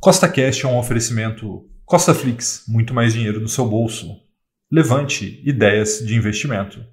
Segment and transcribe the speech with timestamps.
[0.00, 4.16] Costa Cash é um oferecimento Costa Flix, muito mais dinheiro no seu bolso.
[4.70, 6.84] Levante ideias de investimento.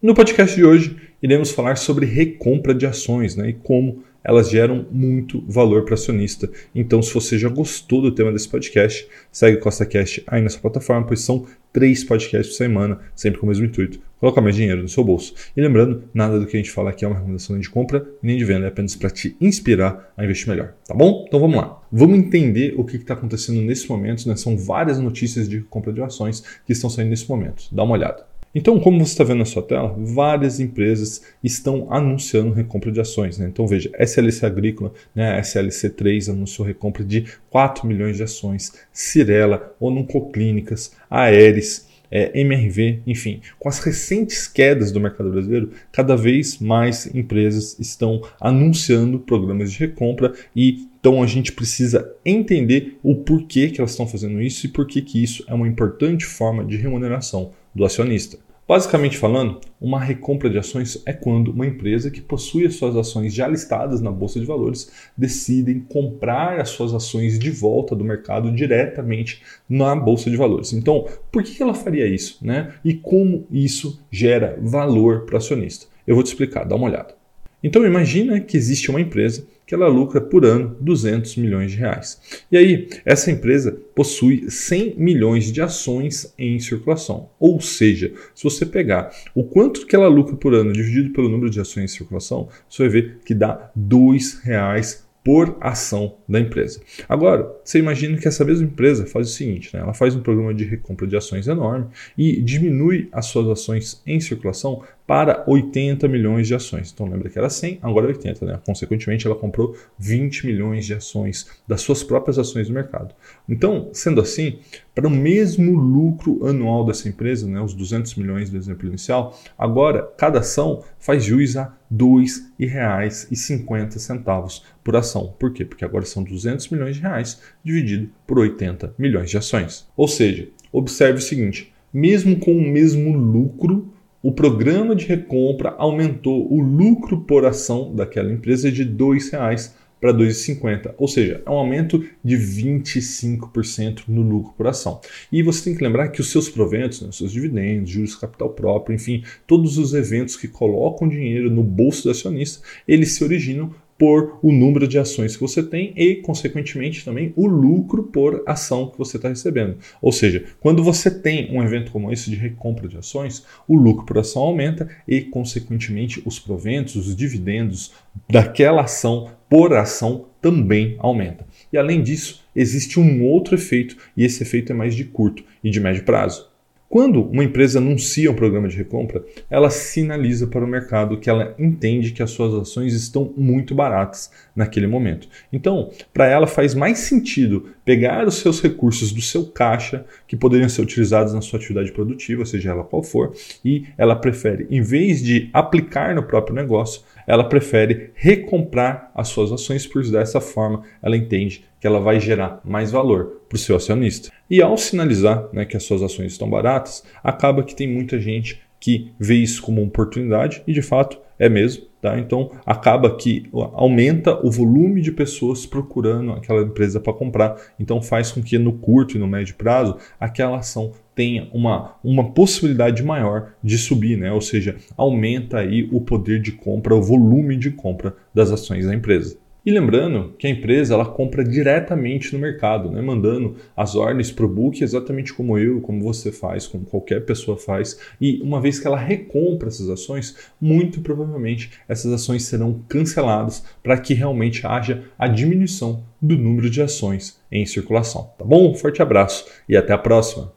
[0.00, 4.86] No podcast de hoje, iremos falar sobre recompra de ações né, e como elas geram
[4.90, 6.50] muito valor para acionista.
[6.74, 10.58] Então, se você já gostou do tema desse podcast, segue o Costa Cash aí nessa
[10.58, 14.82] plataforma, pois são três podcasts por semana, sempre com o mesmo intuito, colocar mais dinheiro
[14.82, 15.34] no seu bolso.
[15.56, 18.36] E lembrando, nada do que a gente fala aqui é uma recomendação de compra nem
[18.36, 21.24] de venda, é apenas para te inspirar a investir melhor, tá bom?
[21.26, 21.80] Então vamos lá.
[21.90, 24.36] Vamos entender o que está acontecendo nesse momento, né?
[24.36, 27.64] São várias notícias de compra de ações que estão saindo nesse momento.
[27.72, 28.30] Dá uma olhada.
[28.52, 33.38] Então, como você está vendo na sua tela, várias empresas estão anunciando recompra de ações.
[33.38, 33.46] Né?
[33.46, 40.96] Então, veja, SLC Agrícola, né, SLC3 anunciou recompra de 4 milhões de ações, Cirela, Onuncoclínicas,
[41.08, 47.78] Aeres, é, MRV, enfim, com as recentes quedas do mercado brasileiro, cada vez mais empresas
[47.78, 53.92] estão anunciando programas de recompra e então a gente precisa entender o porquê que elas
[53.92, 58.38] estão fazendo isso e por que isso é uma importante forma de remuneração do acionista.
[58.70, 63.34] Basicamente falando, uma recompra de ações é quando uma empresa que possui as suas ações
[63.34, 68.52] já listadas na bolsa de valores decide comprar as suas ações de volta do mercado
[68.52, 70.72] diretamente na bolsa de valores.
[70.72, 72.72] Então, por que ela faria isso, né?
[72.84, 75.86] E como isso gera valor para o acionista?
[76.06, 77.16] Eu vou te explicar, dá uma olhada.
[77.64, 82.20] Então imagina que existe uma empresa que ela lucra por ano 200 milhões de reais.
[82.50, 87.30] E aí, essa empresa possui 100 milhões de ações em circulação.
[87.38, 91.48] Ou seja, se você pegar o quanto que ela lucra por ano dividido pelo número
[91.48, 96.80] de ações em circulação, você vai ver que dá R$ reais por ação da empresa.
[97.08, 99.82] Agora, você imagina que essa mesma empresa faz o seguinte, né?
[99.82, 101.86] ela faz um programa de recompra de ações enorme
[102.16, 106.92] e diminui as suas ações em circulação para 80 milhões de ações.
[106.94, 108.60] Então lembra que era 100, agora é 80, né?
[108.64, 113.12] Consequentemente, ela comprou 20 milhões de ações das suas próprias ações no mercado.
[113.48, 114.60] Então, sendo assim,
[114.94, 120.08] para o mesmo lucro anual dessa empresa, né, os 200 milhões do exemplo inicial, agora
[120.16, 125.34] cada ação faz jus a R$ 2,50 por ação.
[125.38, 125.64] Por quê?
[125.64, 129.86] Porque agora são 200 milhões de reais dividido por 80 milhões de ações.
[129.96, 133.92] Ou seja, observe o seguinte, mesmo com o mesmo lucro,
[134.22, 140.14] o programa de recompra aumentou o lucro por ação daquela empresa de R$ 2,00 para
[140.14, 145.00] 2,50, ou seja, é um aumento de 25% no lucro por ação.
[145.30, 148.94] E você tem que lembrar que os seus proventos, né, seus dividendos, juros capital próprio,
[148.94, 154.38] enfim, todos os eventos que colocam dinheiro no bolso do acionista, eles se originam por
[154.42, 158.96] o número de ações que você tem e, consequentemente, também o lucro por ação que
[158.96, 159.76] você está recebendo.
[160.00, 164.06] Ou seja, quando você tem um evento como esse de recompra de ações, o lucro
[164.06, 167.92] por ação aumenta e, consequentemente, os proventos, os dividendos
[168.26, 171.46] daquela ação por ação também aumenta.
[171.70, 175.68] E além disso, existe um outro efeito, e esse efeito é mais de curto e
[175.68, 176.49] de médio prazo.
[176.90, 181.54] Quando uma empresa anuncia um programa de recompra, ela sinaliza para o mercado que ela
[181.56, 185.28] entende que as suas ações estão muito baratas naquele momento.
[185.52, 190.68] Então, para ela faz mais sentido pegar os seus recursos do seu caixa, que poderiam
[190.68, 193.34] ser utilizados na sua atividade produtiva, seja ela qual for,
[193.64, 199.52] e ela prefere, em vez de aplicar no próprio negócio, ela prefere recomprar as suas
[199.52, 203.76] ações, por dessa forma ela entende que ela vai gerar mais valor para o seu
[203.76, 204.30] acionista.
[204.50, 208.60] E ao sinalizar né, que as suas ações estão baratas, acaba que tem muita gente
[208.80, 211.88] que vê isso como uma oportunidade e de fato é mesmo.
[212.00, 212.18] Tá?
[212.18, 217.56] Então acaba que aumenta o volume de pessoas procurando aquela empresa para comprar.
[217.78, 222.32] Então faz com que no curto e no médio prazo aquela ação tenha uma, uma
[222.32, 224.32] possibilidade maior de subir, né?
[224.32, 228.94] ou seja, aumenta aí o poder de compra, o volume de compra das ações da
[228.94, 229.36] empresa.
[229.64, 233.02] E lembrando que a empresa ela compra diretamente no mercado, né?
[233.02, 237.58] mandando as ordens para o book exatamente como eu, como você faz, como qualquer pessoa
[237.58, 237.98] faz.
[238.20, 243.98] E uma vez que ela recompra essas ações, muito provavelmente essas ações serão canceladas para
[243.98, 248.30] que realmente haja a diminuição do número de ações em circulação.
[248.38, 248.74] Tá bom?
[248.74, 250.52] Forte abraço e até a próxima!